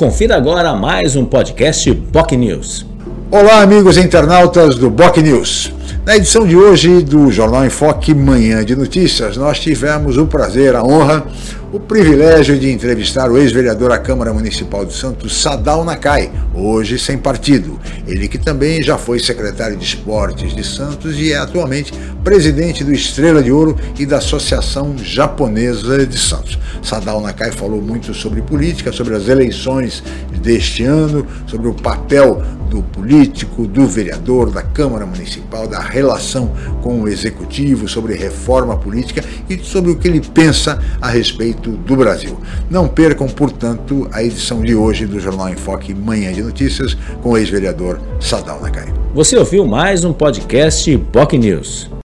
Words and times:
Confira 0.00 0.36
agora 0.36 0.76
mais 0.76 1.16
um 1.16 1.24
podcast 1.24 1.92
POC 1.92 2.36
News. 2.36 2.86
Olá, 3.32 3.62
amigos 3.62 3.96
internautas 3.96 4.76
do 4.76 4.88
BOC 4.88 5.20
News. 5.20 5.72
Na 6.06 6.16
edição 6.16 6.46
de 6.46 6.56
hoje 6.56 7.02
do 7.02 7.32
Jornal 7.32 7.66
em 7.66 7.68
Foque 7.68 8.14
Manhã 8.14 8.64
de 8.64 8.76
Notícias, 8.76 9.36
nós 9.36 9.58
tivemos 9.58 10.16
o 10.16 10.24
prazer, 10.24 10.76
a 10.76 10.84
honra, 10.84 11.26
o 11.72 11.80
privilégio 11.80 12.56
de 12.56 12.70
entrevistar 12.70 13.28
o 13.28 13.36
ex-vereador 13.36 13.90
à 13.90 13.98
Câmara 13.98 14.32
Municipal 14.32 14.86
de 14.86 14.94
Santos, 14.94 15.42
Sadal 15.42 15.84
Nakai, 15.84 16.30
hoje 16.58 16.98
sem 16.98 17.16
partido. 17.16 17.78
Ele 18.06 18.28
que 18.28 18.38
também 18.38 18.82
já 18.82 18.98
foi 18.98 19.18
secretário 19.18 19.76
de 19.76 19.84
Esportes 19.84 20.54
de 20.54 20.64
Santos 20.64 21.18
e 21.18 21.32
é 21.32 21.36
atualmente 21.36 21.92
presidente 22.24 22.84
do 22.84 22.92
Estrela 22.92 23.42
de 23.42 23.50
Ouro 23.50 23.76
e 23.98 24.04
da 24.04 24.18
Associação 24.18 24.96
Japonesa 24.98 26.06
de 26.06 26.18
Santos. 26.18 26.58
Sadal 26.82 27.20
Nakai 27.20 27.52
falou 27.52 27.80
muito 27.80 28.12
sobre 28.14 28.42
política, 28.42 28.92
sobre 28.92 29.14
as 29.14 29.28
eleições 29.28 30.02
deste 30.42 30.84
ano, 30.84 31.26
sobre 31.46 31.68
o 31.68 31.74
papel 31.74 32.42
do 32.68 32.82
político, 32.82 33.66
do 33.66 33.86
vereador, 33.86 34.50
da 34.50 34.62
Câmara 34.62 35.06
Municipal, 35.06 35.66
da 35.66 35.80
relação 35.80 36.52
com 36.82 37.02
o 37.02 37.08
Executivo, 37.08 37.88
sobre 37.88 38.14
reforma 38.14 38.76
política 38.76 39.24
e 39.48 39.58
sobre 39.58 39.90
o 39.90 39.96
que 39.96 40.06
ele 40.06 40.20
pensa 40.20 40.78
a 41.00 41.08
respeito 41.08 41.70
do 41.70 41.96
Brasil. 41.96 42.38
Não 42.70 42.86
percam, 42.86 43.26
portanto, 43.26 44.08
a 44.12 44.22
edição 44.22 44.62
de 44.62 44.74
hoje 44.74 45.06
do 45.06 45.18
Jornal 45.18 45.48
em 45.48 45.56
Foque 45.56 45.94
Manhã 45.94 46.32
de 46.32 46.42
Notícias 46.42 46.96
com 47.22 47.30
o 47.30 47.38
ex-vereador 47.38 48.00
Sadal 48.20 48.60
Nakai. 48.60 48.92
Você 49.14 49.36
ouviu 49.36 49.66
mais 49.66 50.04
um 50.04 50.12
podcast 50.12 50.96
POC 51.12 51.38
News. 51.38 51.90